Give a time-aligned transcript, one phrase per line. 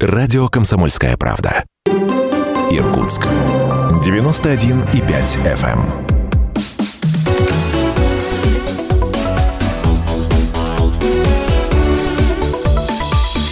[0.00, 1.64] Радио «Комсомольская правда».
[2.70, 3.22] Иркутск.
[4.00, 6.06] 91,5 FM.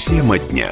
[0.06, 0.70] Тема дня.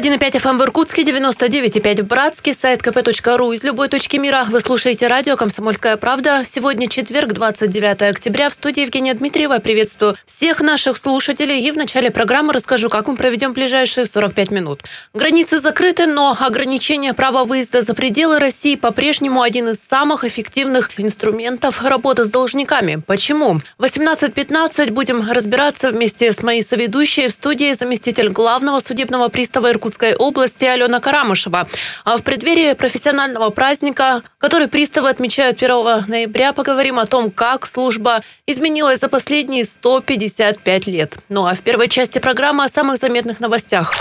[0.00, 3.54] 91,5 FM в Иркутске, 99,5 в Братске, сайт kp.ru.
[3.54, 6.42] Из любой точки мира вы слушаете радио «Комсомольская правда».
[6.46, 8.48] Сегодня четверг, 29 октября.
[8.48, 9.58] В студии Евгения Дмитриева.
[9.58, 11.60] Приветствую всех наших слушателей.
[11.60, 14.80] И в начале программы расскажу, как мы проведем ближайшие 45 минут.
[15.12, 21.82] Границы закрыты, но ограничение права выезда за пределы России по-прежнему один из самых эффективных инструментов
[21.82, 23.02] работы с должниками.
[23.06, 23.60] Почему?
[23.78, 30.14] 18.15 будем разбираться вместе с моей соведущей в студии заместитель главного судебного пристава Иркутска Иркутской
[30.14, 31.66] области Алена Карамышева.
[32.04, 38.22] А в преддверии профессионального праздника, который приставы отмечают 1 ноября, поговорим о том, как служба
[38.46, 41.18] изменилась за последние 155 лет.
[41.28, 43.92] Ну а в первой части программы о самых заметных новостях.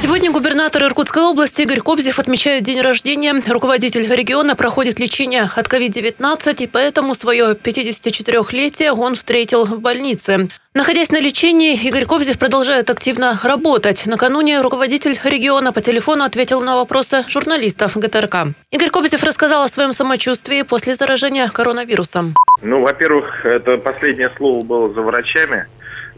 [0.00, 3.34] Сегодня губернатор Иркутской области Игорь Кобзев отмечает день рождения.
[3.46, 10.48] Руководитель региона проходит лечение от COVID-19, и поэтому свое 54-летие он встретил в больнице.
[10.76, 14.06] Находясь на лечении, Игорь Кобзев продолжает активно работать.
[14.06, 18.54] Накануне руководитель региона по телефону ответил на вопросы журналистов ГТРК.
[18.70, 22.34] Игорь Кобзев рассказал о своем самочувствии после заражения коронавирусом.
[22.62, 25.66] Ну, во-первых, это последнее слово было за врачами.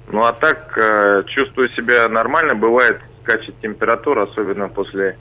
[0.08, 2.54] Ну, а так, э, чувствую себя нормально.
[2.54, 5.18] Бывает скачет температура, особенно после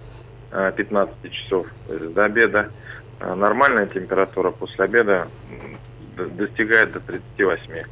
[0.51, 2.69] 15 э, часов до обеда.
[3.19, 5.27] Э, нормальная температура после обеда
[6.15, 7.83] достигает до 38.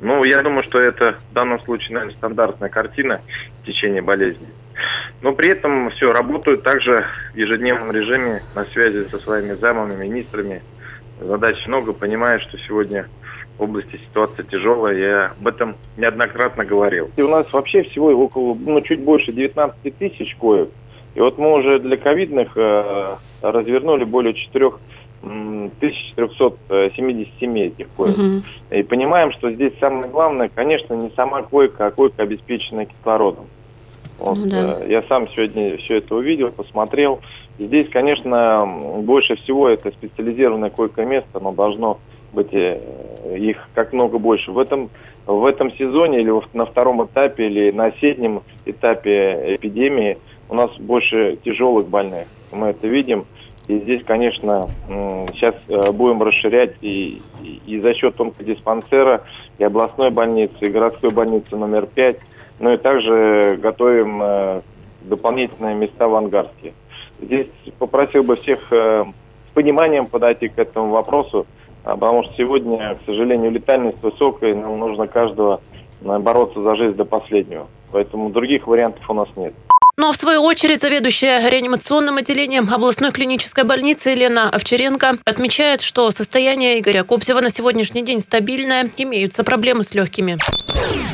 [0.00, 3.20] Ну, я думаю, что это в данном случае, наверное, стандартная картина
[3.62, 4.48] в течение болезни.
[5.22, 10.62] Но при этом все, работают также в ежедневном режиме на связи со своими замами, министрами.
[11.20, 13.06] Задач много, понимаю, что сегодня
[13.58, 17.10] в области ситуация тяжелая, я об этом неоднократно говорил.
[17.16, 20.70] И у нас вообще всего около, ну, чуть больше 19 тысяч коек.
[21.14, 24.70] И вот мы уже для ковидных э, развернули более 4
[25.22, 28.16] 1477 этих коек.
[28.16, 28.42] Угу.
[28.70, 33.44] И понимаем, что здесь самое главное, конечно, не сама койка, а койка, обеспеченная кислородом.
[34.20, 34.78] Вот, ну, да.
[34.80, 37.20] Э, я сам сегодня все это увидел, посмотрел.
[37.58, 38.66] Здесь, конечно,
[38.98, 41.98] больше всего это специализированное койко-место, но должно
[42.32, 42.78] быть э,
[43.36, 44.52] их как много больше.
[44.52, 44.90] В этом,
[45.26, 51.38] в этом сезоне или на втором этапе, или на осеннем этапе эпидемии у нас больше
[51.44, 52.26] тяжелых больных.
[52.52, 53.24] Мы это видим.
[53.68, 54.68] И здесь, конечно,
[55.32, 59.22] сейчас э, будем расширять и, и, и за счет онкодиспансера,
[59.58, 62.16] и областной больницы, и городской больницы номер 5.
[62.60, 64.60] Ну и также готовим э,
[65.02, 66.72] дополнительные места в Ангарске.
[67.20, 67.48] Здесь
[67.78, 71.46] попросил бы всех с пониманием подойти к этому вопросу.
[71.84, 75.60] А, потому что сегодня, к сожалению, летальность высокая, и нам нужно каждого
[76.02, 77.66] э, бороться за жизнь до последнего.
[77.90, 79.54] Поэтому других вариантов у нас нет.
[80.00, 86.10] Ну, а в свою очередь заведующая реанимационным отделением областной клинической больницы Елена Овчаренко отмечает, что
[86.10, 90.38] состояние Игоря Кобзева на сегодняшний день стабильное, имеются проблемы с легкими.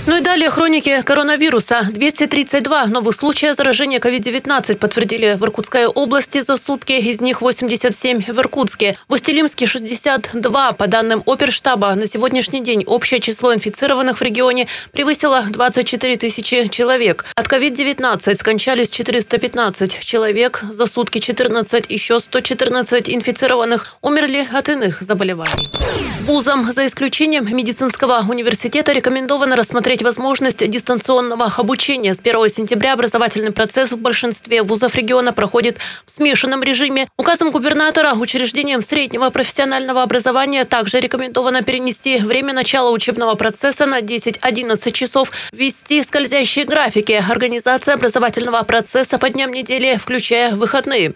[0.06, 1.88] Ну и далее хроники коронавируса.
[1.90, 8.38] 232 новых случая заражения COVID-19 подтвердили в Иркутской области за сутки, из них 87 в
[8.38, 8.96] Иркутске.
[9.08, 10.72] В Устилимске 62.
[10.72, 17.24] По данным оперштаба, на сегодняшний день общее число инфицированных в регионе превысило 24 тысячи человек.
[17.34, 25.66] От COVID-19 скончались 415 человек, за сутки 14, еще 114 инфицированных умерли от иных заболеваний.
[26.26, 32.14] Вузам, за исключением медицинского университета, рекомендовано рассмотреть возможность дистанционного обучения.
[32.14, 37.08] С 1 сентября образовательный процесс в большинстве вузов региона проходит в смешанном режиме.
[37.16, 44.90] Указом губернатора учреждениям среднего профессионального образования также рекомендовано перенести время начала учебного процесса на 10-11
[44.90, 51.14] часов, ввести скользящие графики, организация образовательного процесса по дням недели, включая выходные.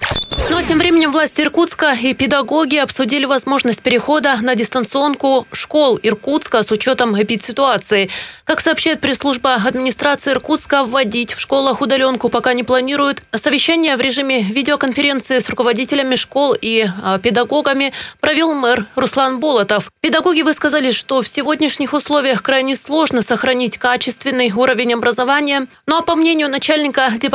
[0.50, 6.64] Ну а тем временем власти Иркутска и педагоги обсудили возможность перехода на дистанционку школ Иркутска
[6.64, 8.10] с учетом эпидситуации.
[8.44, 13.22] Как сообщает пресс-служба администрации Иркутска, вводить в школах удаленку пока не планируют.
[13.32, 19.88] Совещание в режиме видеоконференции с руководителями школ и а, педагогами провел мэр Руслан Болотов.
[20.00, 25.68] Педагоги высказали, что в сегодняшних условиях крайне сложно сохранить качественный уровень образования.
[25.86, 27.29] Ну а по мнению начальника Департамента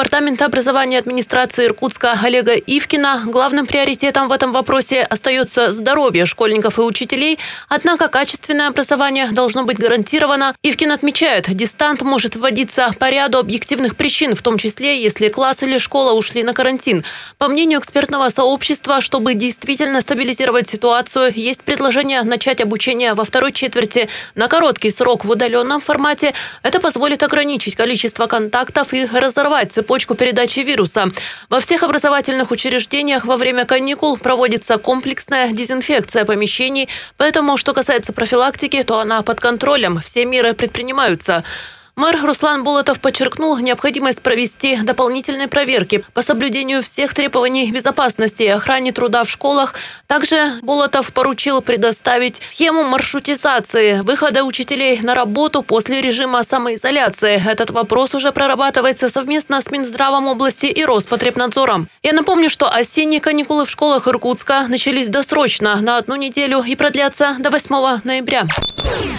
[0.46, 7.40] образования администрации Иркутска Олега Ивкина, главным приоритетом в этом вопросе остается здоровье школьников и учителей.
[7.70, 10.54] Однако качественное образование должно быть гарантировано.
[10.64, 15.78] Ивкин отмечает, дистант может вводиться по ряду объективных причин, в том числе, если класс или
[15.78, 17.06] школа ушли на карантин.
[17.38, 24.10] По мнению экспертного сообщества, чтобы действительно стабилизировать ситуацию, есть предложение начать обучение во второй четверти
[24.36, 26.34] на короткий срок в удаленном формате.
[26.64, 31.06] Это позволит ограничить количество контактов и разорвать цепочку передачи вируса.
[31.50, 38.82] Во всех образовательных учреждениях во время каникул проводится комплексная дезинфекция помещений, поэтому, что касается профилактики,
[38.84, 40.00] то она под контролем.
[40.00, 41.44] Все меры предпринимаются.
[41.96, 48.92] Мэр Руслан Болотов подчеркнул необходимость провести дополнительные проверки по соблюдению всех требований безопасности и охране
[48.92, 49.76] труда в школах.
[50.06, 57.42] Также Болотов поручил предоставить схему маршрутизации выхода учителей на работу после режима самоизоляции.
[57.50, 61.88] Этот вопрос уже прорабатывается совместно с Минздравом области и Роспотребнадзором.
[62.04, 67.38] Я напомню, что осенние каникулы в школах Иркутска начались досрочно на одну неделю и продлятся
[67.40, 68.48] до 8 ноября.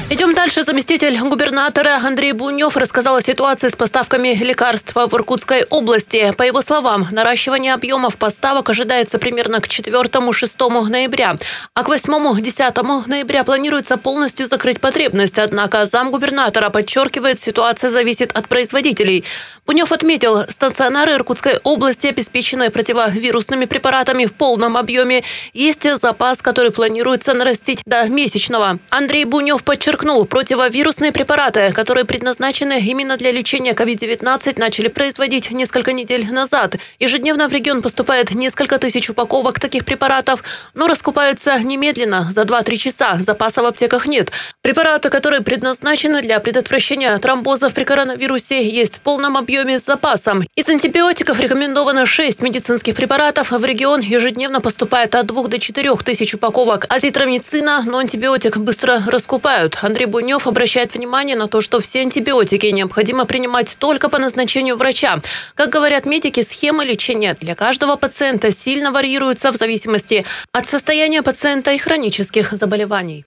[0.09, 0.63] Идем дальше.
[0.63, 2.33] Заместитель губернатора Андрей
[2.67, 6.33] Бунев рассказал о ситуации с поставками лекарств в Иркутской области.
[6.37, 11.37] По его словам, наращивание объемов поставок ожидается примерно к 4-6 ноября.
[11.75, 15.39] А к 8-10 ноября планируется полностью закрыть потребность.
[15.39, 19.25] Однако замгубернатора подчеркивает, ситуация зависит от производителей.
[19.65, 25.23] Бунев отметил, стационары Иркутской области обеспечены противовирусными препаратами в полном объеме.
[25.55, 28.79] Есть запас, который планируется нарастить до месячного.
[28.91, 36.31] Андрей Бунев подчеркнул, противовирусные препараты, которые предназначены именно для лечения COVID-19, начали производить несколько недель
[36.31, 36.77] назад.
[36.99, 40.43] Ежедневно в регион поступает несколько тысяч упаковок таких препаратов,
[40.75, 43.17] но раскупаются немедленно, за 2-3 часа.
[43.21, 44.33] Запаса в аптеках нет.
[44.63, 50.45] Препараты, которые предназначены для предотвращения тромбозов при коронавирусе, есть в полном объеме с запасом.
[50.55, 53.51] Из антибиотиков рекомендовано 6 медицинских препаратов.
[53.51, 59.79] В регион ежедневно поступает от 2 до 4 тысяч упаковок азитромицина, но антибиотик быстро раскупают.
[59.83, 65.21] Андрей Бунев обращает внимание на то, что все антибиотики необходимо принимать только по назначению врача.
[65.55, 71.73] Как говорят медики, схемы лечения для каждого пациента сильно варьируются в зависимости от состояния пациента
[71.73, 73.25] и хронических заболеваний.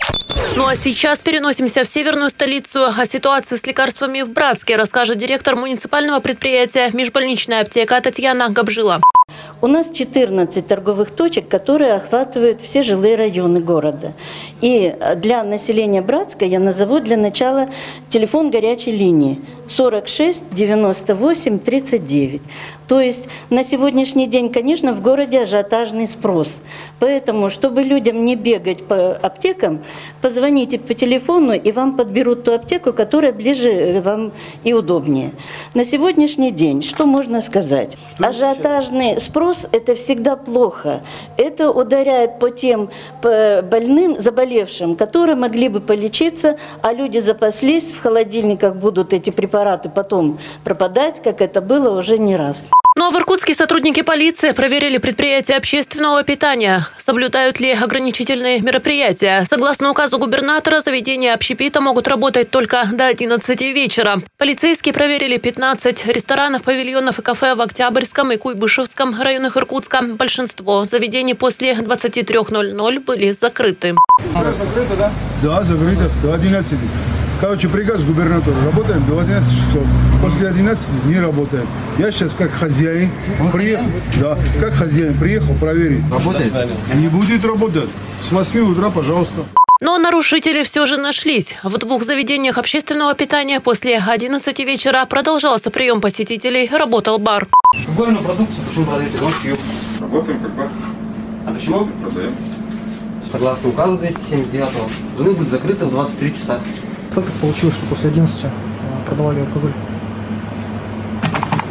[0.55, 2.85] Ну а сейчас переносимся в северную столицу.
[2.85, 8.99] О ситуации с лекарствами в Братске расскажет директор муниципального предприятия «Межбольничная аптека» Татьяна Габжила.
[9.61, 14.13] У нас 14 торговых точек, которые охватывают все жилые районы города.
[14.61, 17.69] И для населения Братска я назову для начала
[18.09, 22.41] телефон горячей линии 46 98 39.
[22.89, 26.59] То есть на сегодняшний день, конечно, в городе ажиотажный спрос.
[26.99, 29.83] Поэтому, чтобы людям не бегать по аптекам,
[30.23, 34.31] позвоните по телефону, и вам подберут ту аптеку, которая ближе э, вам
[34.63, 35.33] и удобнее.
[35.75, 37.95] На сегодняшний день, что можно сказать?
[38.17, 41.01] Ажиотажный спрос– это всегда плохо.
[41.37, 42.89] Это ударяет по тем
[43.21, 50.39] больным, заболевшим, которые могли бы полечиться, а люди запаслись, в холодильниках будут эти препараты потом
[50.63, 52.71] пропадать, как это было уже не раз.
[52.99, 56.85] Ну а в Иркутске сотрудники полиции проверили предприятия общественного питания.
[56.97, 59.45] Соблюдают ли ограничительные мероприятия?
[59.49, 64.21] Согласно указу губернатора, заведения общепита могут работать только до 11 вечера.
[64.37, 70.01] Полицейские проверили 15 ресторанов, павильонов и кафе в Октябрьском и Куйбышевском районах Иркутска.
[70.01, 73.95] Большинство заведений после 23.00 были закрыты.
[74.57, 75.11] Закрыто, да?
[75.41, 76.11] Да, закрыто.
[76.21, 76.77] До 11.
[77.39, 78.55] Короче, приказ губернатора.
[78.65, 79.83] Работаем до 11 часов.
[80.21, 81.65] После 11 не работаем.
[81.97, 83.09] Я сейчас как хозяин
[83.53, 83.85] приехал.
[84.19, 86.03] Да, как хозяин приехал проверить.
[86.11, 86.51] Работает?
[86.95, 87.89] Не будет работать.
[88.21, 89.45] С 8 утра, пожалуйста.
[89.79, 91.55] Но нарушители все же нашлись.
[91.63, 97.47] В двух заведениях общественного питания после 11 вечера продолжался прием посетителей, работал бар.
[97.87, 99.57] Алкогольную продукцию почему продаете?
[100.01, 100.69] Работаем как бар.
[101.45, 101.85] А почему?
[101.85, 102.35] Продаем.
[103.31, 104.67] Согласно указу 279
[105.15, 106.59] должны быть закрыты в 23 часа.
[107.19, 108.49] Так получилось, что после 11 э,
[109.05, 109.73] продавали алкоголь?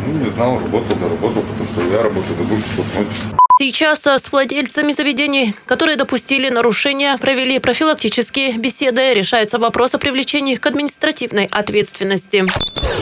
[0.06, 3.37] Ну, не знал, работал, да работал, потому что я работаю до двух часов ночи.
[3.60, 9.14] Сейчас с владельцами заведений, которые допустили нарушения, провели профилактические беседы.
[9.14, 12.46] Решается вопрос о привлечении к административной ответственности.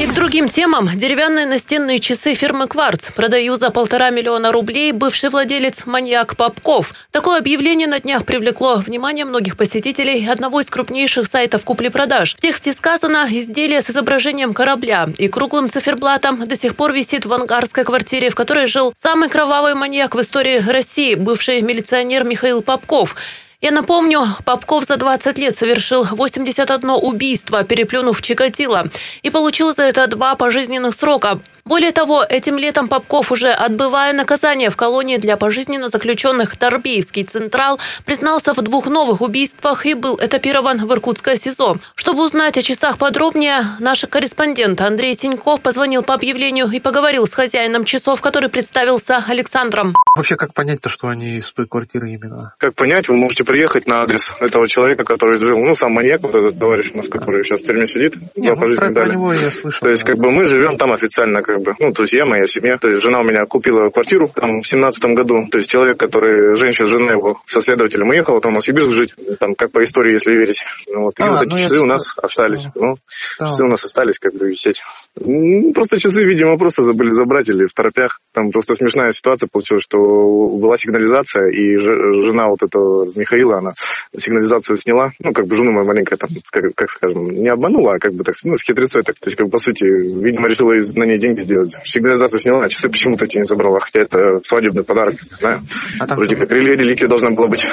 [0.01, 0.89] И к другим темам.
[0.95, 6.93] Деревянные настенные часы фирмы «Кварц» продаю за полтора миллиона рублей бывший владелец маньяк Попков.
[7.11, 12.35] Такое объявление на днях привлекло внимание многих посетителей одного из крупнейших сайтов купли-продаж.
[12.35, 17.33] В тексте сказано «изделие с изображением корабля» и круглым циферблатом до сих пор висит в
[17.33, 22.63] ангарской квартире, в которой жил самый кровавый маньяк в истории истории России бывший милиционер Михаил
[22.63, 23.17] Попков.
[23.61, 28.85] Я напомню, Попков за 20 лет совершил 81 убийство, переплюнув Чикатило,
[29.23, 31.41] и получил за это два пожизненных срока.
[31.67, 37.81] Более того, этим летом Попков, уже отбывая наказание в колонии для пожизненно заключенных Торбейский Централ,
[38.05, 41.77] признался в двух новых убийствах и был этапирован в Иркутское СИЗО.
[41.97, 47.35] Чтобы узнать о часах подробнее, наш корреспондент Андрей Синьков позвонил по объявлению и поговорил с
[47.35, 49.95] хозяином часов, который представился Александром.
[50.15, 52.55] Вообще, как понять-то, что они из той квартиры именно?
[52.59, 56.33] Как понять, вы можете приехать на адрес этого человека, который жил, ну, сам маньяк, вот
[56.33, 58.15] этот товарищ у нас, который сейчас в тюрьме сидит.
[58.37, 59.81] Не, ну, про, про него я слышал.
[59.81, 62.79] То есть, как бы, мы живем там официально, как бы, ну, друзья, моя семья.
[62.79, 65.37] То есть, жена у меня купила квартиру там в семнадцатом году.
[65.51, 69.55] То есть, человек, который, женщина, жена его со следователем уехала там в Новосибирск жить, там,
[69.55, 70.65] как по истории, если верить.
[70.89, 71.19] Ну, вот.
[71.19, 72.69] И а, вот эти ну, часы у нас остались.
[72.75, 72.97] Ну,
[73.39, 73.47] да.
[73.47, 74.83] часы у нас остались, как бы, висеть.
[75.19, 78.21] Ну, просто часы, видимо, просто забыли забрать или в торопях.
[78.35, 83.73] Там просто смешная ситуация получилась, что была сигнализация, и жена вот этого Михаила, она
[84.15, 87.99] сигнализацию сняла, ну, как бы жену мою маленькая там, как, как скажем, не обманула, а
[87.99, 89.17] как бы так, ну, с хитрецой так.
[89.17, 91.75] То есть, как бы, по сути, видимо, решила на ней деньги сделать.
[91.85, 95.61] Сигнализацию сняла, а часы почему-то эти не забрала, хотя это свадебный подарок, не знаю.
[95.99, 97.67] А там Вроде как реликвия должна была быть.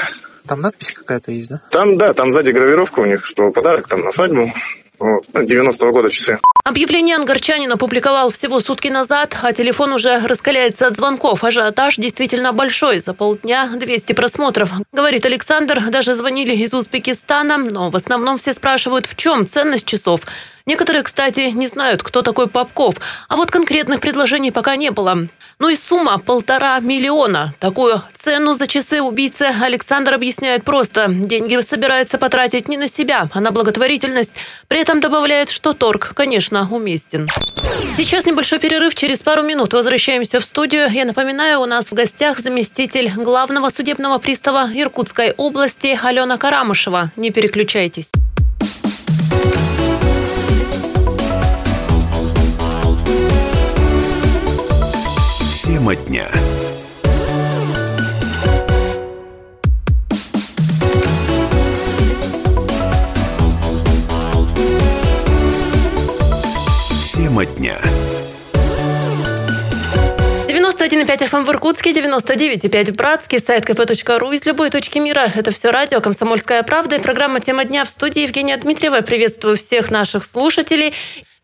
[0.48, 1.62] Там надпись какая-то есть, да?
[1.72, 4.52] Там, да, там сзади гравировка у них, что подарок там на свадьбу.
[5.00, 6.40] Вот, 90-го года часы.
[6.64, 11.44] Объявление ангарчанин опубликовал всего сутки назад, а телефон уже раскаляется от звонков.
[11.44, 13.00] Ажиотаж действительно большой.
[13.00, 14.72] За полдня 200 просмотров.
[14.94, 20.22] Говорит Александр, даже звонили из Узбекистана, но в основном все спрашивают, в чем ценность часов.
[20.66, 22.96] Некоторые, кстати, не знают, кто такой Попков,
[23.28, 25.28] а вот конкретных предложений пока не было.
[25.60, 27.54] Ну и сумма полтора миллиона.
[27.60, 31.08] Такую цену за часы убийцы Александр объясняет просто.
[31.10, 34.32] Деньги собирается потратить не на себя, а на благотворительность.
[34.70, 37.28] При этом добавляет, что торг, конечно, уместен.
[37.98, 38.96] Сейчас небольшой перерыв.
[38.96, 40.90] Через пару минут возвращаемся в студию.
[40.90, 47.12] Я напоминаю, у нас в гостях заместитель главного судебного пристава Иркутской области Алена Карамышева.
[47.18, 48.10] Не переключайтесь.
[55.84, 56.30] Тема дня.
[67.14, 67.78] Тема дня.
[70.48, 75.30] 91,5 FM в Иркутске, 99,5 в Братске, сайт kp.ru из любой точки мира.
[75.36, 79.02] Это все радио «Комсомольская правда» и программа «Тема дня» в студии Евгения Дмитриева.
[79.02, 80.94] Приветствую всех наших слушателей.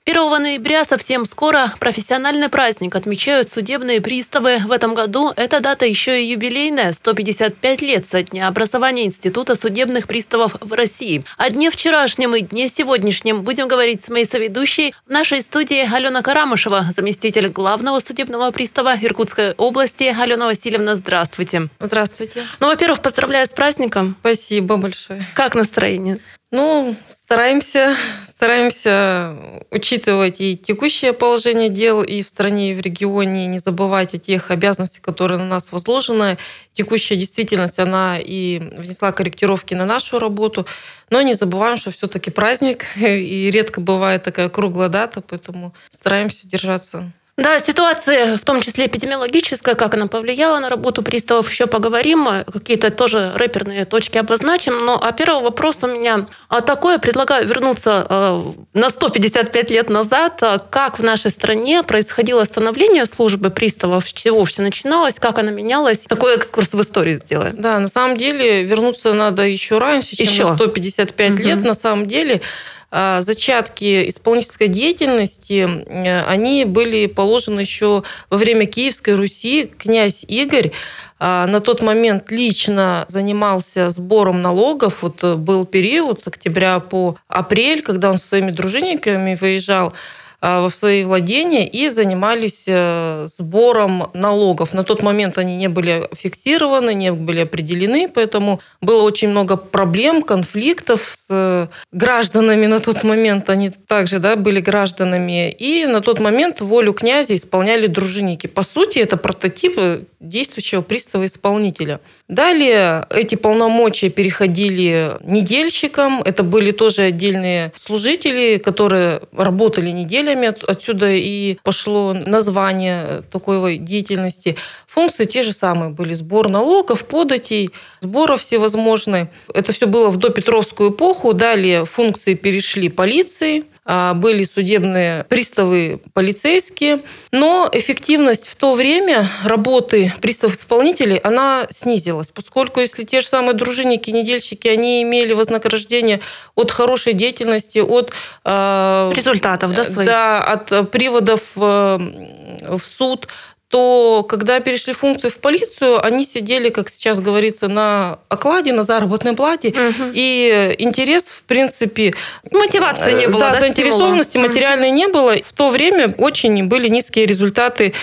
[0.09, 4.57] 1 ноября совсем скоро профессиональный праздник отмечают судебные приставы.
[4.57, 10.07] В этом году эта дата еще и юбилейная– 155 лет со дня образования Института судебных
[10.07, 11.23] приставов в России.
[11.37, 16.23] О дне вчерашнем и дне сегодняшнем будем говорить с моей соведущей в нашей студии Алена
[16.23, 20.05] Карамышева, заместитель главного судебного пристава Иркутской области.
[20.05, 21.69] Алена Васильевна, здравствуйте.
[21.79, 22.41] Здравствуйте.
[22.59, 24.15] Ну, во-первых, поздравляю с праздником.
[24.21, 25.23] Спасибо большое.
[25.35, 26.17] Как настроение?
[26.51, 27.95] Ну, стараемся,
[28.27, 29.35] стараемся
[29.69, 34.49] учитывать и текущее положение дел и в стране, и в регионе, не забывать о тех
[34.49, 36.39] обязанностях, которые на нас возложены.
[36.73, 40.65] Текущая действительность, она и внесла корректировки на нашу работу,
[41.11, 47.11] но не забываем, что все-таки праздник, и редко бывает такая круглая дата, поэтому стараемся держаться
[47.41, 52.27] да, ситуация, в том числе эпидемиологическая, как она повлияла на работу приставов, еще поговорим.
[52.51, 54.85] Какие-то тоже рэперные точки обозначим.
[54.85, 56.97] Но а первый вопрос у меня а такое.
[56.97, 58.43] Предлагаю вернуться э,
[58.73, 60.41] на 155 лет назад.
[60.69, 65.99] Как в нашей стране происходило становление службы приставов, с чего все начиналось, как она менялась.
[65.99, 67.55] Такой экскурс в историю сделаем.
[67.57, 70.49] Да, на самом деле вернуться надо еще раньше, чем еще.
[70.49, 71.43] на 155 угу.
[71.43, 71.63] лет.
[71.63, 79.15] На самом деле а, зачатки исполнительской деятельности, э, они были положены еще во время Киевской
[79.15, 79.71] Руси.
[79.77, 80.71] Князь Игорь
[81.19, 85.03] а, на тот момент лично занимался сбором налогов.
[85.03, 89.93] Вот э, был период с октября по апрель, когда он со своими дружинниками выезжал а,
[90.41, 94.73] в свои владения и занимались э, сбором налогов.
[94.73, 100.21] На тот момент они не были фиксированы, не были определены, поэтому было очень много проблем,
[100.21, 103.49] конфликтов с э, гражданами на тот момент.
[103.49, 105.51] Они также да, были гражданами.
[105.51, 108.47] И на тот момент волю князя исполняли дружинники.
[108.47, 109.77] По сути, это прототип
[110.19, 111.99] действующего пристава-исполнителя.
[112.27, 116.21] Далее эти полномочия переходили недельщикам.
[116.21, 119.89] Это были тоже отдельные служители, которые работали
[120.29, 120.53] неделями.
[120.67, 124.55] Отсюда и пошло название такой деятельности.
[124.87, 126.13] Функции те же самые были.
[126.13, 127.71] Сбор налогов, податей,
[128.01, 129.29] сборов всевозможные.
[129.53, 131.33] Это все было в допетровскую эпоху.
[131.33, 133.65] Далее функции перешли полиции.
[133.85, 142.79] А, были судебные приставы полицейские, но эффективность в то время работы приставов-исполнителей, она снизилась, поскольку
[142.79, 146.19] если те же самые дружинники, недельщики, они имели вознаграждение
[146.55, 148.11] от хорошей деятельности, от...
[148.43, 150.07] А, Результатов, да, своих?
[150.07, 153.27] Да, от приводов в суд,
[153.69, 159.33] то когда перешли функции в полицию, они сидели, как сейчас говорится, на окладе, на заработной
[159.33, 160.09] плате, угу.
[160.11, 162.15] и интерес, в принципе...
[162.51, 163.53] Мотивации не было, да?
[163.53, 164.47] да заинтересованности стимула.
[164.47, 165.35] материальной не было.
[165.43, 167.93] В то время очень были низкие результаты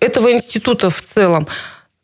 [0.00, 1.46] этого института в целом.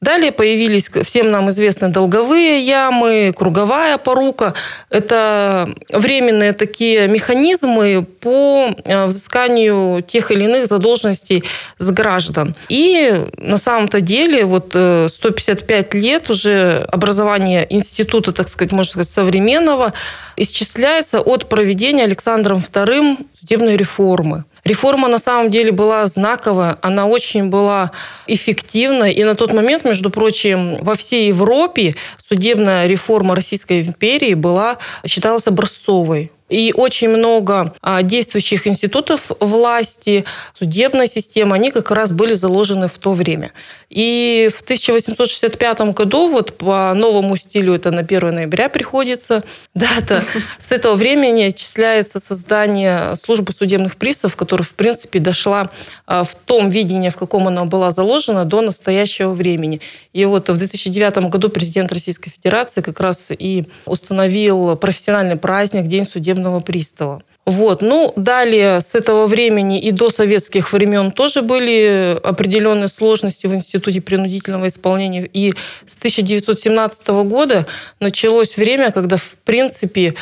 [0.00, 4.54] Далее появились всем нам известные долговые ямы, круговая порука.
[4.90, 11.42] Это временные такие механизмы по э, взысканию тех или иных задолженностей
[11.78, 12.54] с граждан.
[12.68, 19.10] И на самом-то деле вот 155 э, лет уже образование института, так сказать, можно сказать,
[19.10, 19.92] современного,
[20.36, 24.44] исчисляется от проведения Александром II судебной реформы.
[24.68, 27.90] Реформа на самом деле была знаковая, она очень была
[28.26, 29.10] эффективна.
[29.10, 31.94] И на тот момент, между прочим, во всей Европе
[32.28, 36.30] судебная реформа Российской империи была, считалась образцовой.
[36.48, 42.98] И очень много а, действующих институтов власти, судебная система, они как раз были заложены в
[42.98, 43.52] то время.
[43.90, 50.24] И в 1865 году, вот по новому стилю, это на 1 ноября приходится дата,
[50.58, 55.70] с этого времени отчисляется создание службы судебных приставов, которая, в принципе, дошла
[56.06, 59.80] а, в том видении, в каком она была заложена, до настоящего времени.
[60.14, 66.06] И вот в 2009 году президент Российской Федерации как раз и установил профессиональный праздник День
[66.06, 67.22] судебных судебного пристава.
[67.46, 67.82] Вот.
[67.82, 74.00] Ну, далее с этого времени и до советских времен тоже были определенные сложности в Институте
[74.00, 75.28] принудительного исполнения.
[75.32, 75.54] И
[75.86, 77.66] с 1917 года
[78.00, 80.14] началось время, когда, в принципе,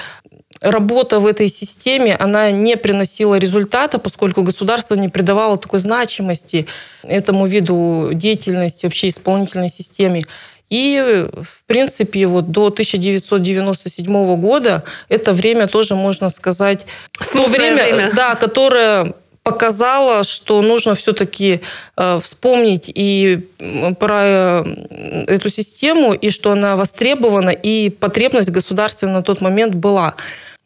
[0.60, 6.66] работа в этой системе, она не приносила результата, поскольку государство не придавало такой значимости
[7.02, 10.24] этому виду деятельности, вообще исполнительной системе.
[10.68, 16.86] И, в принципе, вот до 1997 года это время тоже, можно сказать,
[17.32, 19.14] то время, время, Да, которое
[19.46, 21.60] показало, что нужно все-таки
[21.96, 23.48] э, вспомнить и
[24.00, 24.64] про э,
[25.28, 30.14] эту систему, и что она востребована, и потребность государства на тот момент была.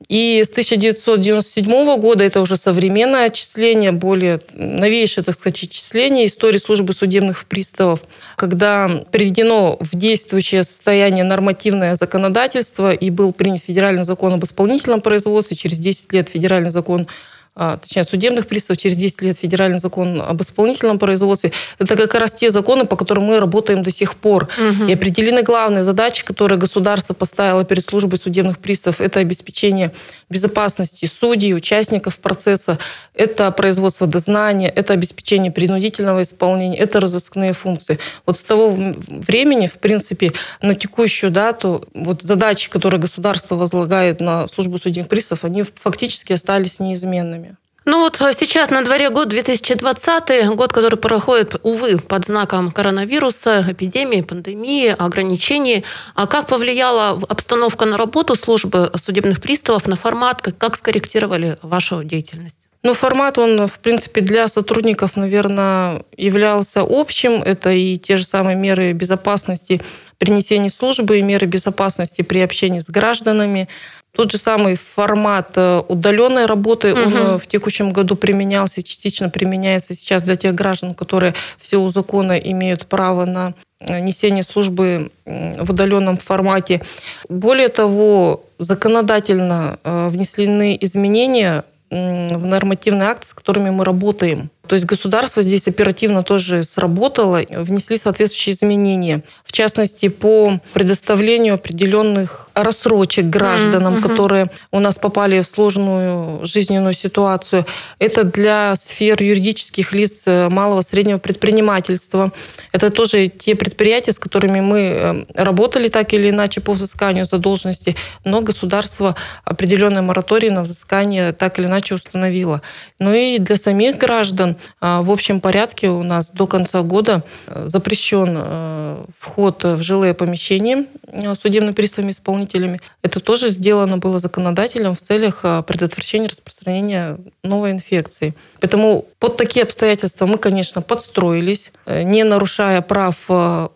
[0.09, 6.95] И с 1997 года это уже современное отчисление, более новейшее, так сказать, отчисление истории службы
[6.95, 8.03] судебных приставов,
[8.37, 15.57] когда приведено в действующее состояние нормативное законодательство и был принят федеральный закон об исполнительном производстве,
[15.57, 17.07] через 10 лет федеральный закон
[17.55, 21.53] точнее, судебных приставов, через 10 лет федеральный закон об исполнительном производстве.
[21.79, 24.45] Это как раз те законы, по которым мы работаем до сих пор.
[24.45, 24.89] Угу.
[24.89, 29.01] И определены главные задачи, которые государство поставило перед службой судебных приставов.
[29.01, 29.93] Это обеспечение
[30.31, 32.79] безопасности судей, участников процесса,
[33.15, 37.99] это производство дознания, это обеспечение принудительного исполнения, это разыскные функции.
[38.27, 40.33] Вот с того времени, в принципе,
[40.63, 46.79] на текущую дату вот задачи, которые государство возлагает на службу судебных приставов, они фактически остались
[46.79, 47.50] неизменными.
[47.87, 53.65] Ну вот э, сейчас на дворе год 2020, год, который проходит, увы, под знаком коронавируса,
[53.69, 55.85] эпидемии, пандемии, ограничений.
[56.15, 62.59] А как повлияла обстановка на работу службы судебных приставов, на формат, как, скорректировали вашу деятельность?
[62.83, 67.43] Ну, формат, он, в принципе, для сотрудников, наверное, являлся общим.
[67.43, 69.83] Это и те же самые меры безопасности
[70.19, 73.69] при несении службы, и меры безопасности при общении с гражданами,
[74.13, 77.01] тот же самый формат э, удаленной работы, угу.
[77.01, 81.89] он э, в текущем году применялся, частично применяется сейчас для тех граждан, которые в силу
[81.89, 86.83] закона имеют право на э, несение службы в удаленном формате.
[87.29, 94.51] Более того, законодательно внесены изменения в нормативные акты, с которыми мы работаем.
[94.69, 99.23] То есть государство здесь оперативно тоже сработало, внесли соответствующие изменения.
[99.45, 104.03] В частности, по предоставлению определенных рассрочек гражданам, mm-hmm.
[104.03, 107.65] которые у нас попали в сложную жизненную ситуацию.
[107.99, 112.33] Это для сфер юридических лиц э, малого среднего предпринимательства.
[112.73, 117.97] Это тоже те предприятия, с которыми мы э, работали так или иначе по взысканию задолженности,
[118.25, 122.63] но государство определенные моратории на взыскание так или иначе установило.
[122.99, 127.69] Ну и для самих граждан а, в общем порядке у нас до конца года э,
[127.69, 132.13] запрещен э, вход в жилые помещения э, судебным приставами
[132.51, 132.81] исполнителями.
[133.03, 138.35] Это тоже сделано было законодателем в целях предотвращения распространения новой инфекции.
[138.61, 143.17] Поэтому под такие обстоятельства мы, конечно, подстроились, не нарушая прав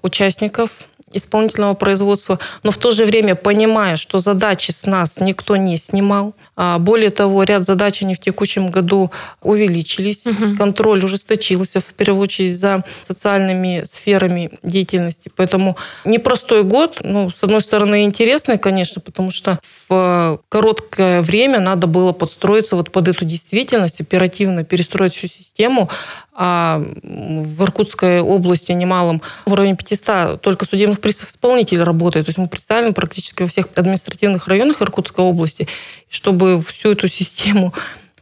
[0.03, 0.71] участников
[1.15, 6.35] исполнительного производства, но в то же время понимая, что задачи с нас никто не снимал.
[6.57, 9.11] А более того, ряд задач они в текущем году
[9.43, 10.57] увеличились, угу.
[10.57, 15.31] контроль ужесточился, в первую очередь, за социальными сферами деятельности.
[15.35, 21.87] Поэтому непростой год, ну, с одной стороны, интересный, конечно, потому что в короткое время надо
[21.87, 25.89] было подстроиться вот под эту действительность, оперативно перестроить всю систему,
[26.33, 32.27] а в Иркутской области немалом в районе 500 только судебных приставов исполнителей работает.
[32.27, 35.69] То есть мы представлены практически во всех административных районах Иркутской области.
[36.09, 37.73] Чтобы всю эту систему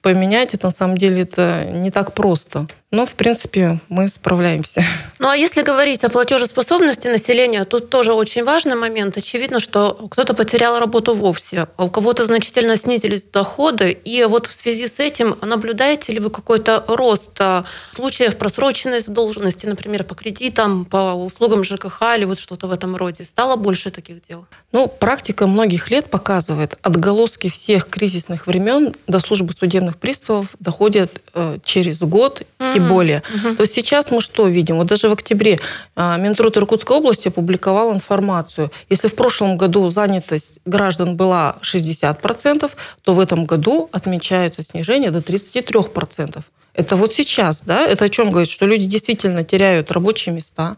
[0.02, 2.66] поменять, это на самом деле это не так просто.
[2.92, 4.84] Но, в принципе, мы справляемся.
[5.18, 9.16] Ну, а если говорить о платежеспособности населения, тут тоже очень важный момент.
[9.16, 13.92] Очевидно, что кто-то потерял работу вовсе, а у кого-то значительно снизились доходы.
[13.92, 19.64] И вот в связи с этим наблюдаете ли вы какой-то рост а, случаев просроченной задолженности,
[19.64, 23.24] например, по кредитам, по услугам ЖКХ или вот что-то в этом роде?
[23.24, 24.44] Стало больше таких дел?
[24.72, 31.58] Ну, практика многих лет показывает, отголоски всех кризисных времен до службы судебных приставов доходят э,
[31.64, 32.76] через год mm-hmm.
[32.76, 33.22] и более.
[33.34, 33.56] Угу.
[33.56, 34.76] То есть сейчас мы что видим?
[34.76, 35.58] Вот даже в октябре
[35.96, 38.70] а, Минтруд Иркутской области опубликовал информацию.
[38.88, 42.70] Если в прошлом году занятость граждан была 60%,
[43.02, 46.42] то в этом году отмечается снижение до 33%.
[46.74, 47.86] Это вот сейчас, да?
[47.86, 48.50] Это о чем говорит?
[48.50, 50.76] Что люди действительно теряют рабочие места,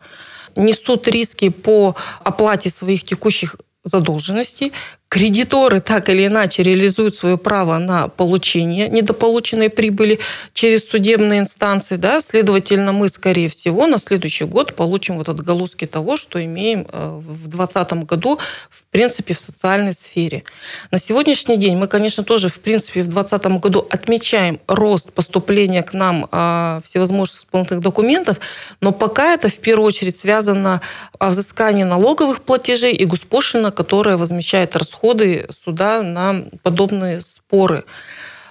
[0.57, 4.73] несут риски по оплате своих текущих задолженностей,
[5.15, 10.19] кредиторы так или иначе реализуют свое право на получение недополученной прибыли
[10.55, 16.17] через судебные инстанции, да, следовательно, мы, скорее всего, на следующий год получим вот отголоски того,
[16.17, 20.43] что имеем э, в 2020 году, в принципе, в социальной сфере.
[20.91, 25.93] На сегодняшний день мы, конечно, тоже, в принципе, в 2020 году отмечаем рост поступления к
[25.93, 28.41] нам а, всевозможных исполнительных документов,
[28.81, 30.81] но пока это в первую очередь связано
[31.21, 37.85] о взыскании налоговых платежей и госпошлина, которая возмещает расходы расходы суда на подобные споры.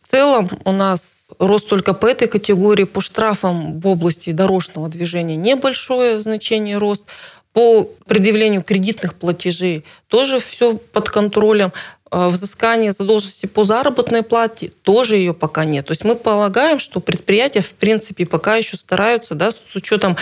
[0.04, 2.84] В целом у нас рост только по этой категории.
[2.84, 7.06] По штрафам в области дорожного движения небольшое значение рост.
[7.54, 11.72] По предъявлению кредитных платежей тоже все под контролем.
[12.12, 15.88] А, взыскание задолженности по заработной плате тоже ее пока нет.
[15.88, 20.18] То есть мы полагаем, что предприятия в принципе пока еще стараются, да, с учетом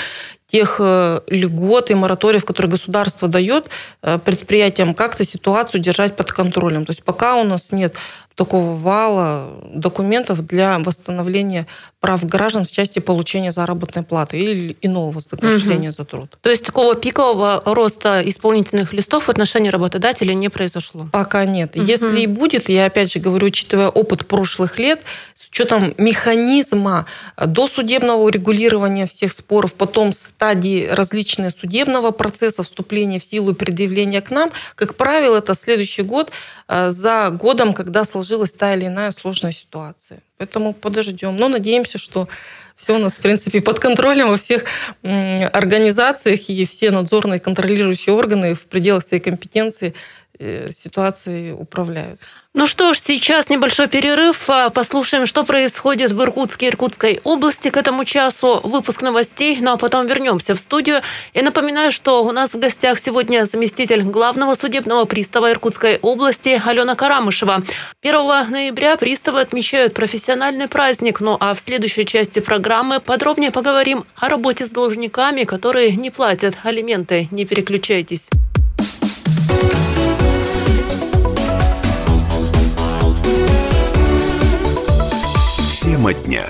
[0.52, 3.70] тех э, льгот и мораториев, которые государство дает
[4.02, 6.86] э, предприятиям, как-то ситуацию держать под контролем.
[6.86, 7.96] То есть пока у нас нет
[8.36, 11.68] такого вала документов для восстановления
[12.00, 15.96] прав граждан в части получения заработной платы или иного вознаграждения угу.
[15.98, 16.38] за труд.
[16.42, 21.08] То есть такого пикового роста исполнительных листов в отношении работодателя не произошло?
[21.12, 21.76] Пока нет.
[21.76, 21.86] Угу.
[21.86, 25.02] Если и будет, я опять же говорю, учитывая опыт прошлых лет,
[25.36, 27.06] с учетом механизма
[27.38, 34.32] досудебного урегулирования всех споров, потом стадии различные судебного процесса, вступления в силу и предъявления к
[34.32, 36.32] нам, как правило, это следующий год
[36.68, 38.21] э, за годом, когда сложилась
[38.54, 40.20] та или иная сложная ситуация.
[40.38, 41.38] Поэтому подождем.
[41.38, 42.28] Но надеемся, что
[42.76, 44.66] все у нас, в принципе, под контролем во всех
[45.02, 49.94] организациях и все надзорные контролирующие органы в пределах своей компетенции
[50.40, 52.20] э, ситуацией управляют.
[52.54, 54.50] Ну что ж, сейчас небольшой перерыв.
[54.50, 58.60] А, послушаем, что происходит в Иркутске и Иркутской области к этому часу.
[58.66, 61.00] Выпуск новостей, ну а потом вернемся в студию.
[61.34, 66.96] И напоминаю, что у нас в гостях сегодня заместитель главного судебного пристава Иркутской области Алена
[66.96, 67.64] Карамышева.
[68.04, 71.22] 1 ноября приставы отмечают профессиональный праздник.
[71.22, 76.58] Ну а в следующей части программы подробнее поговорим о работе с должниками, которые не платят
[76.64, 77.30] алименты.
[77.32, 78.30] Не переключайтесь.
[86.02, 86.48] Тема дня.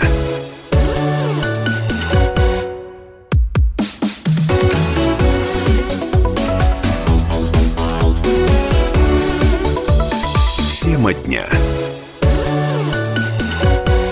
[10.82, 11.46] Тема дня.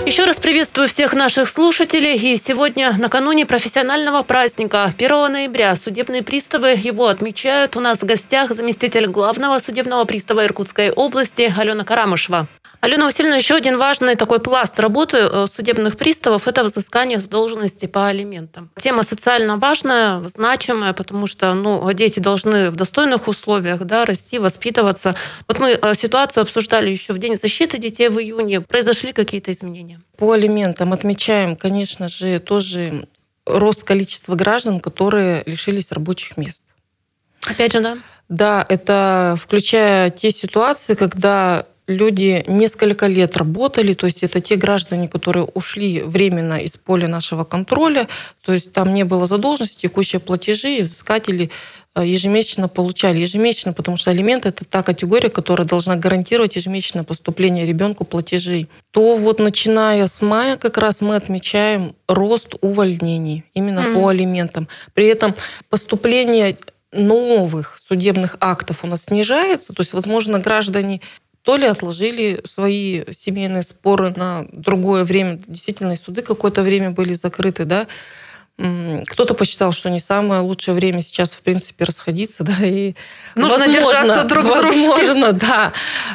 [0.04, 2.18] Еще раз приветствую всех наших слушателей.
[2.18, 7.78] И сегодня, накануне профессионального праздника, 1 ноября, судебные приставы его отмечают.
[7.78, 12.46] У нас в гостях заместитель главного судебного пристава Иркутской области Алена Карамышева.
[12.80, 18.06] Алена Васильевна, еще один важный такой пласт работы э, судебных приставов– это взыскание задолженности по
[18.06, 18.70] алиментам.
[18.78, 25.14] Тема социально важная, значимая, потому что ну, дети должны в достойных условиях да, расти, воспитываться.
[25.46, 28.62] Вот мы э, ситуацию обсуждали еще в День защиты детей в июне.
[28.62, 30.00] Произошли какие-то изменения?
[30.16, 33.06] По алиментам отмечаем, конечно же, тоже
[33.44, 36.62] рост количества граждан, которые лишились рабочих мест.
[37.46, 37.98] Опять же, да?
[38.30, 45.08] Да, это включая те ситуации, когда люди несколько лет работали, то есть это те граждане,
[45.08, 48.08] которые ушли временно из поля нашего контроля,
[48.42, 51.50] то есть там не было задолженности, текущие платежи, и взыскатели
[51.96, 53.18] Э, ежемесячно получали.
[53.18, 58.68] Ежемесячно, потому что алимент– это та категория, которая должна гарантировать ежемесячное поступление ребенку платежей.
[58.92, 63.94] То вот начиная с мая как раз мы отмечаем рост увольнений именно mm.
[63.94, 64.68] по алиментам.
[64.94, 65.34] При этом
[65.68, 66.56] поступление
[66.92, 69.72] новых судебных актов у нас снижается.
[69.72, 71.00] То есть, возможно, граждане
[71.42, 75.40] то ли отложили свои семейные споры на другое время.
[75.46, 77.86] Действительно, суды какое-то время были закрыты, да,
[79.06, 82.94] кто-то посчитал, что не самое лучшее время сейчас, в принципе, расходиться, да, и
[83.34, 85.72] Нужно возможно, держаться друг Возможно, да.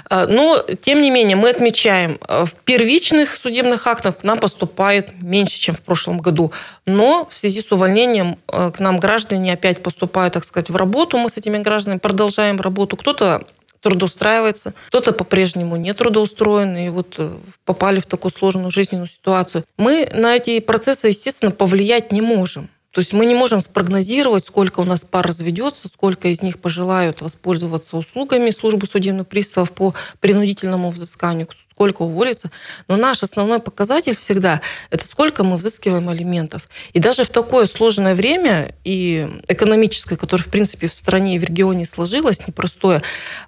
[0.10, 5.60] А, но, тем не менее, мы отмечаем, а, в первичных судебных актах нам поступает меньше,
[5.60, 6.52] чем в прошлом году.
[6.86, 11.18] Но в связи с увольнением а, к нам граждане опять поступают, так сказать, в работу.
[11.18, 12.96] Мы с этими гражданами продолжаем работу.
[12.96, 13.44] Кто-то
[13.86, 19.64] трудоустраивается, кто-то по-прежнему не трудоустроен и вот э, попали в такую сложную жизненную ситуацию.
[19.78, 22.72] Мы на эти процессы, естественно, повлиять не можем.
[22.90, 27.22] То есть мы не можем спрогнозировать, сколько у нас пар разведется, сколько из них пожелают
[27.22, 32.52] воспользоваться услугами службы судебных приставов по принудительному взысканию, сколько уволится.
[32.88, 34.62] Но наш основной показатель всегда–
[34.92, 36.70] это сколько мы взыскиваем алиментов.
[36.94, 41.44] И даже в такое сложное время и экономическое, которое, в принципе, в стране и в
[41.44, 43.02] регионе сложилось, непростое,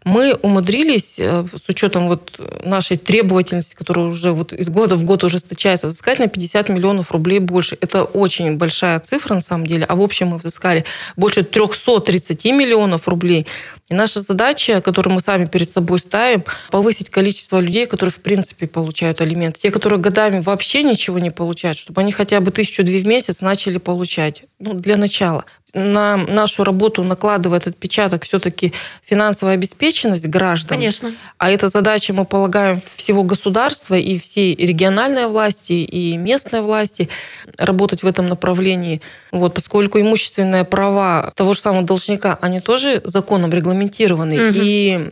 [0.04, 5.24] мы умудрились, э, с учетом вот нашей требовательности, которая уже вот из года в год
[5.24, 7.78] ужесточается, взыскать на 50 миллионов рублей больше.
[7.80, 9.86] Это очень большая цифра на самом деле.
[9.86, 10.84] А в общем мы взыскали
[11.16, 13.48] больше 330 миллионов рублей.
[13.90, 18.68] И наша задача, которую мы сами перед собой ставим, повысить количество людей, которые в принципе
[18.68, 19.62] получают алименты.
[19.62, 23.78] Те, которые годами вообще ничего не получают, чтобы они хотя бы тысячу-две в месяц начали
[23.78, 24.44] получать.
[24.60, 25.46] Ну, для начала
[25.78, 30.78] на нашу работу накладывает отпечаток все-таки финансовая обеспеченность граждан.
[30.78, 31.14] Конечно.
[31.38, 37.10] А эта задача, мы полагаем, всего государства и всей региональной власти, и местной власти
[37.58, 39.02] работать в этом направлении.
[39.32, 44.50] Вот, поскольку имущественные права того же самого должника, они тоже законом регламентированы.
[44.50, 44.58] Угу.
[44.62, 45.10] И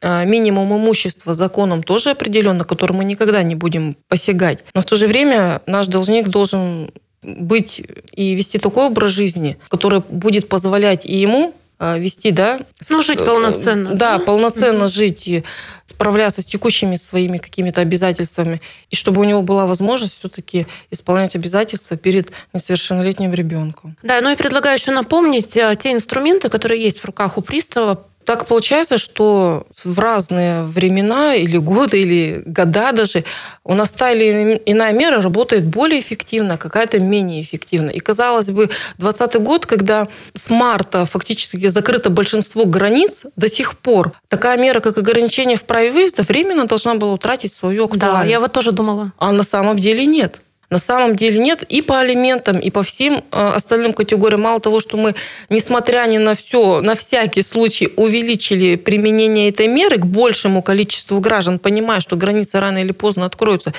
[0.00, 4.64] а, минимум имущества законом тоже определен, на который мы никогда не будем посягать.
[4.74, 6.90] Но в то же время наш должник должен
[7.22, 12.60] быть и вести такой образ жизни, который будет позволять и ему а, вести, да?
[12.90, 13.94] Ну, жить полноценно.
[13.94, 15.44] Да, полноценно mm жить и
[15.84, 21.96] справляться с текущими своими какими-то обязательствами, и чтобы у него была возможность все-таки исполнять обязательства
[21.96, 23.96] перед несовершеннолетним ребенком.
[24.02, 28.04] Да, ну и предлагаю еще напомнить а, те инструменты, которые есть в руках у пристава
[28.28, 33.24] так получается, что в разные времена или годы, или года даже
[33.64, 37.88] у нас та или иная мера работает более эффективно, а какая-то менее эффективно.
[37.88, 44.12] И казалось бы, 2020 год, когда с марта фактически закрыто большинство границ, до сих пор
[44.28, 48.24] такая мера, как ограничение в праве выезда, временно должна была утратить свою актуальность.
[48.24, 49.10] Да, я вот тоже думала.
[49.16, 50.38] А на самом деле нет.
[50.70, 51.62] На самом деле нет.
[51.62, 54.42] И по алиментам, и по всем э, остальным категориям.
[54.42, 55.14] Мало того, что мы,
[55.48, 61.58] несмотря ни на все, на всякий случай увеличили применение этой меры к большему количеству граждан,
[61.58, 63.72] понимая, что границы рано или поздно откроются,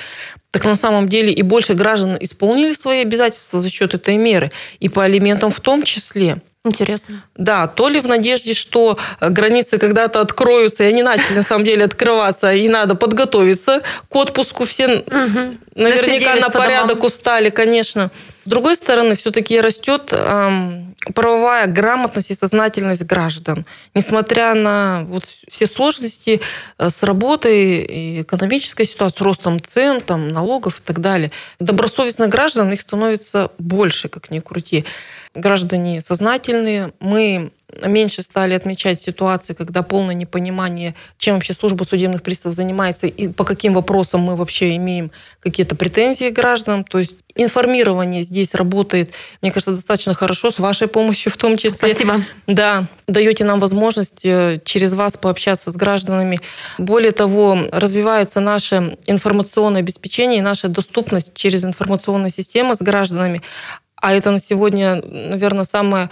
[0.49, 4.51] так на самом деле и больше граждан исполнили свои обязательства за счет этой меры.
[4.79, 6.37] И по алиментам в том числе.
[6.65, 7.23] Интересно.
[7.37, 11.63] Да, то ли в надежде, что э, границы когда-то откроются, и они начали на самом
[11.63, 14.65] деле открываться, и надо подготовиться к отпуску.
[14.65, 15.57] Все угу.
[15.75, 18.11] наверняка на порядок устали, конечно.
[18.43, 23.65] С другой стороны, все-таки растет эм, правовая грамотность и сознательность граждан.
[23.93, 26.41] Несмотря на вот все сложности
[26.77, 32.69] э, с работой, и экономической ситуацией, ростом цен, там, налогов и так далее, добросовестных граждан
[32.73, 34.83] их становится больше, как ни крути
[35.35, 36.93] граждане сознательные.
[36.99, 37.51] Мы
[37.85, 43.43] меньше стали отмечать ситуации, когда полное непонимание, чем вообще служба судебных приставов занимается и по
[43.43, 46.83] каким вопросам мы вообще имеем какие-то претензии к гражданам.
[46.83, 49.11] То есть информирование здесь работает,
[49.41, 51.89] мне кажется, достаточно хорошо, с вашей помощью в том числе.
[51.89, 52.23] Спасибо.
[52.47, 56.39] Да, даете нам возможность э, через вас пообщаться с гражданами.
[56.79, 63.41] Более того, развивается наше информационное обеспечение и наша доступность через информационные системы с гражданами
[64.01, 66.09] а это на сегодня, наверное, самое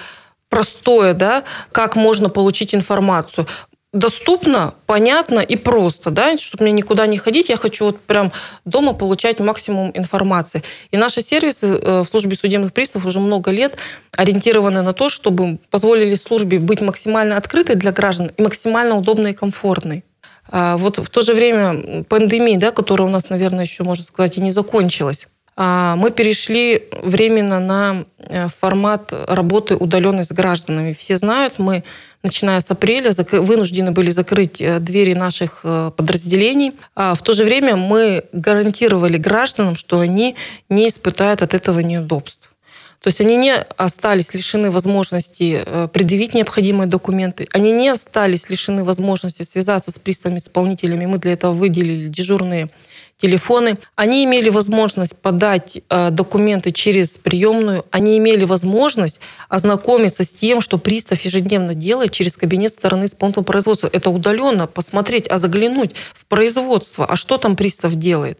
[0.49, 3.47] простое, да, как можно получить информацию
[3.93, 8.31] доступно, понятно и просто, да, чтобы мне никуда не ходить, я хочу вот прям
[8.65, 10.63] дома получать максимум информации.
[10.91, 13.77] И наши сервисы э, в службе судебных приставов уже много лет
[14.11, 19.35] ориентированы на то, чтобы позволили службе быть максимально открытой для граждан и максимально удобной и
[19.35, 20.03] комфортной.
[20.49, 24.37] А вот в то же время пандемия, да, которая у нас, наверное, еще, можно сказать,
[24.37, 30.93] и не закончилась, мы перешли временно на э, формат работы удаленной с гражданами.
[30.93, 31.83] Все знают, мы
[32.21, 36.73] начиная с апреля, вынуждены были закрыть э, двери наших э, подразделений.
[36.95, 40.35] А в то же время мы гарантировали гражданам, что они
[40.69, 42.46] не испытают от этого неудобств.
[43.07, 48.83] То есть они не остались лишены возможности э, предъявить необходимые документы, они не остались лишены
[48.83, 51.05] возможности связаться с приставами исполнителями.
[51.05, 52.69] Мы для этого выделили дежурные
[53.15, 53.77] телефоны.
[53.95, 60.77] Они имели возможность подать э, документы через приемную, они имели возможность ознакомиться с тем, что
[60.77, 63.89] пристав ежедневно делает через кабинет стороны исполнительного производства.
[63.93, 68.37] Это удаленно посмотреть, а заглянуть в производство, а что там пристав делает.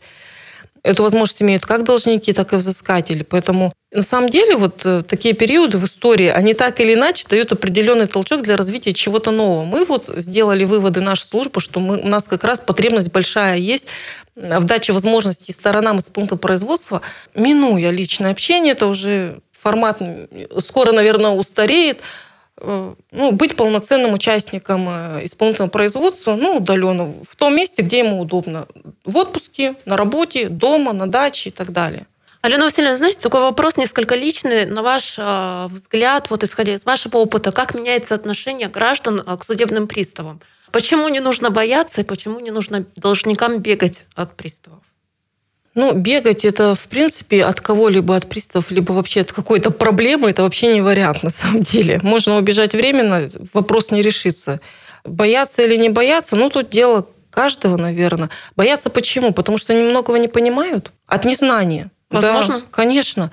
[0.87, 3.23] Эту возможность имеют как должники, так и взыскатели.
[3.23, 7.51] Поэтому на самом деле вот э, такие периоды в истории, они так или иначе дают
[7.51, 9.65] определенный толчок для развития чего-то нового.
[9.65, 13.87] Мы вот сделали выводы нашей службы, что мы, у нас как раз потребность большая есть
[14.37, 17.01] в даче возможностей сторонам исполнительного производства,
[17.35, 20.01] минуя личное общение, это уже формат
[20.59, 22.01] скоро, наверное, устареет,
[22.59, 28.67] ну, быть полноценным участником э, исполнительного производства, ну, удаленно, в том месте, где ему удобно.
[29.05, 32.07] В отпуске, на работе, дома, на даче и так далее.
[32.41, 34.65] Алена Васильевна, знаете, такой вопрос несколько личный.
[34.65, 39.87] На ваш э, взгляд, вот исходя из вашего опыта, как меняется отношение граждан к судебным
[39.87, 40.41] приставам?
[40.71, 44.79] Почему не нужно бояться и почему не нужно должникам бегать от приставов?
[45.77, 50.41] Ну, бегать это, в принципе, от кого-либо, от приставов, либо вообще от какой-то проблемы, это
[50.41, 51.99] вообще не вариант на самом деле.
[52.01, 54.59] Можно убежать временно, вопрос не решится.
[55.03, 58.31] Бояться или не бояться, ну, тут дело каждого, наверное.
[58.55, 59.33] Бояться почему?
[59.33, 60.91] Потому что они многого не понимают.
[61.05, 61.91] От незнания.
[62.09, 62.61] Возможно.
[62.61, 63.31] Да, конечно.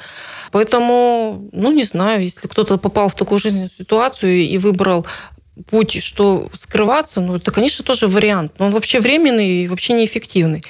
[0.52, 5.06] Поэтому, ну, не знаю, если кто-то попал в такую жизненную ситуацию и выбрал
[5.70, 8.52] путь, что скрываться, ну, это, конечно, тоже вариант.
[8.58, 10.62] Но он вообще временный и вообще неэффективный.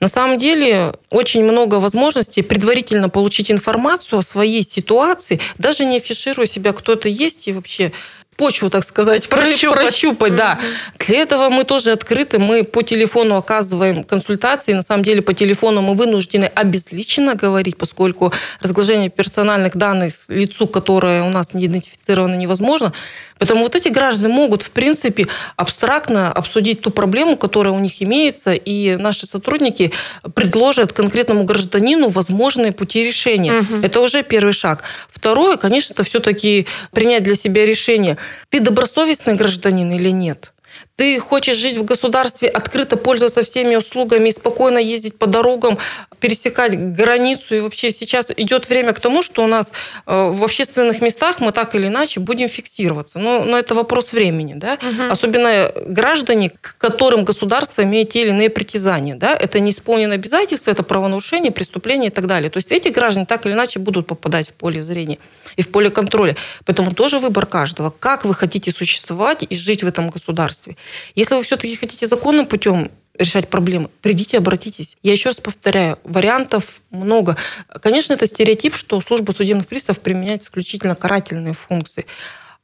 [0.00, 6.46] На самом деле очень много возможностей предварительно получить информацию о своей ситуации, даже не афишируя
[6.46, 7.92] себя, кто это есть и вообще
[8.38, 9.80] почву, так сказать, прощупать.
[9.80, 10.58] прощупать да.
[10.98, 12.38] Для этого мы тоже открыты.
[12.38, 14.72] Мы по телефону оказываем консультации.
[14.72, 21.24] На самом деле по телефону мы вынуждены обезличенно говорить, поскольку разглашение персональных данных лицу, которое
[21.24, 22.92] у нас не идентифицировано, невозможно.
[23.38, 28.52] Поэтому вот эти граждане могут, в принципе, абстрактно обсудить ту проблему, которая у них имеется,
[28.52, 29.92] и наши сотрудники
[30.34, 33.60] предложат конкретному гражданину возможные пути решения.
[33.60, 33.76] Угу.
[33.82, 34.82] Это уже первый шаг.
[35.08, 38.16] Второе, конечно, это все-таки принять для себя решение,
[38.48, 40.52] ты добросовестный гражданин или нет.
[40.96, 45.78] Ты хочешь жить в государстве, открыто пользоваться всеми услугами и спокойно ездить по дорогам,
[46.20, 47.54] пересекать границу.
[47.54, 49.72] И вообще сейчас идет время к тому, что у нас
[50.06, 53.18] э, в общественных местах мы так или иначе будем фиксироваться.
[53.18, 54.54] Но, но это вопрос времени.
[54.54, 54.74] Да?
[54.74, 55.10] Угу.
[55.10, 59.16] Особенно граждане, к которым государство имеет те или иные притязания.
[59.16, 59.34] Да?
[59.34, 62.50] Это неисполненное обязательство, это правонарушение, преступление и так далее.
[62.50, 65.18] То есть эти граждане так или иначе будут попадать в поле зрения
[65.56, 66.36] и в поле контроля.
[66.64, 67.90] Поэтому тоже выбор каждого.
[67.90, 70.76] Как вы хотите существовать и жить в этом государстве.
[71.14, 74.96] Если вы все-таки хотите законным путем решать проблемы, придите, обратитесь.
[75.02, 77.36] Я еще раз повторяю, вариантов много.
[77.82, 82.06] Конечно, это стереотип, что служба судебных приставов применяет исключительно карательные функции.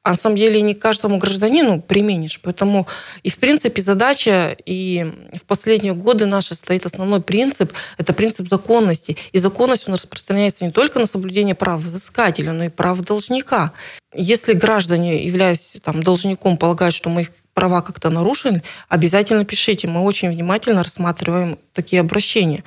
[0.05, 2.39] А на самом деле не каждому гражданину применишь.
[2.43, 2.87] Поэтому
[3.23, 9.17] и в принципе задача, и в последние годы наша стоит основной принцип, это принцип законности.
[9.33, 13.73] И законность у нас распространяется не только на соблюдение прав взыскателя, но и прав должника.
[14.15, 19.89] Если граждане, являясь там, должником, полагают, что мы их права как-то нарушены, обязательно пишите.
[19.89, 22.65] Мы очень внимательно рассматриваем такие обращения.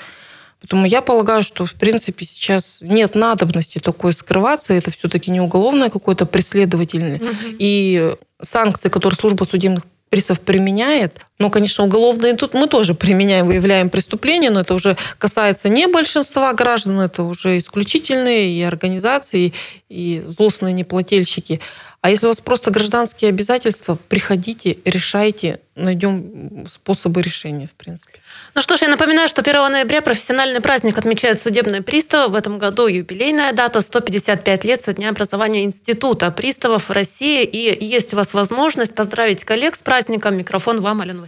[0.62, 4.74] Поэтому я полагаю, что, в принципе, сейчас нет надобности такой скрываться.
[4.74, 7.18] Это все-таки не уголовное какое-то преследовательное.
[7.18, 7.56] Угу.
[7.60, 11.20] И санкции, которые служба судебных приставов применяет.
[11.38, 16.54] Но, конечно, уголовные тут мы тоже применяем, выявляем преступления, но это уже касается не большинства
[16.54, 19.54] граждан, это уже исключительные и организации,
[19.90, 21.60] и злостные неплательщики.
[22.02, 28.20] А если у вас просто гражданские обязательства, приходите, решайте, найдем способы решения, в принципе.
[28.54, 32.34] Ну что ж, я напоминаю, что 1 ноября профессиональный праздник отмечают судебные приставы.
[32.34, 37.44] В этом году юбилейная дата 155 лет со дня образования Института приставов в России.
[37.44, 40.38] И есть у вас возможность поздравить коллег с праздником.
[40.38, 41.26] Микрофон вам, Алена.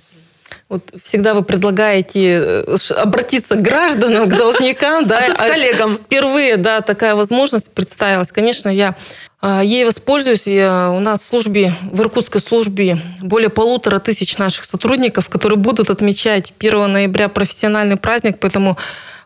[0.67, 5.95] Вот всегда вы предлагаете э, обратиться к гражданам, к должникам, да, а к коллегам.
[5.95, 8.31] Впервые, да, такая возможность представилась.
[8.31, 8.95] Конечно, я
[9.41, 10.47] а, ей воспользуюсь.
[10.47, 15.89] Я, у нас в службе, в Иркутской службе более полутора тысяч наших сотрудников, которые будут
[15.89, 18.77] отмечать 1 ноября профессиональный праздник, поэтому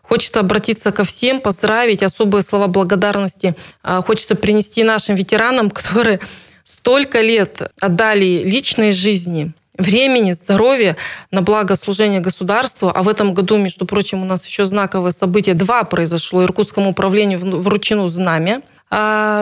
[0.04, 3.56] Хочется обратиться ко всем, поздравить, особые слова благодарности.
[3.82, 6.20] А, хочется принести нашим ветеранам, которые
[6.62, 10.96] столько лет отдали личной жизни, времени, здоровья
[11.30, 12.90] на благо служения государству.
[12.94, 15.54] А в этом году, между прочим, у нас еще знаковое событие.
[15.54, 16.44] Два произошло.
[16.44, 18.62] Иркутскому управлению вручено знамя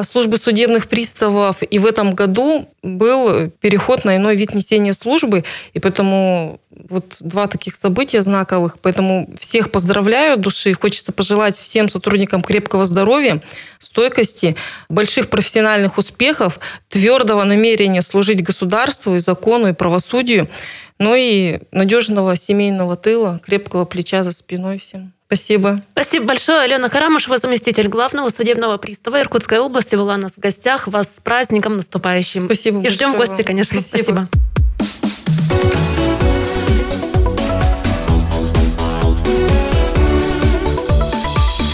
[0.05, 1.63] службы судебных приставов.
[1.63, 5.45] И в этом году был переход на иной вид несения службы.
[5.75, 8.79] И поэтому вот два таких события знаковых.
[8.81, 10.73] Поэтому всех поздравляю души.
[10.73, 13.43] Хочется пожелать всем сотрудникам крепкого здоровья,
[13.79, 14.57] стойкости,
[14.89, 20.49] больших профессиональных успехов, твердого намерения служить государству и закону, и правосудию,
[20.99, 25.13] ну и надежного семейного тыла, крепкого плеча за спиной всем.
[25.33, 25.81] Спасибо.
[25.93, 26.61] Спасибо большое.
[26.61, 30.89] Алена Карамышева, заместитель главного судебного пристава Иркутской области, была у нас в гостях.
[30.89, 32.43] Вас с праздником наступающим.
[32.45, 33.81] Спасибо И ждем в гости, конечно.
[33.81, 34.29] Спасибо.
[34.77, 35.23] Спасибо.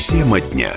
[0.08, 0.72] Тема дня.